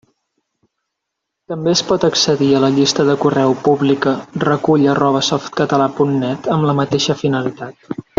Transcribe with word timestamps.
També 1.53 1.73
es 1.79 1.83
pot 1.89 2.07
accedir 2.07 2.47
a 2.55 2.61
la 2.63 2.71
llista 2.77 3.05
de 3.09 3.15
correu 3.25 3.53
pública 3.67 4.13
recull@softcatala.net 4.47 6.51
amb 6.57 6.67
la 6.71 6.75
mateixa 6.81 7.19
finalitat. 7.25 7.93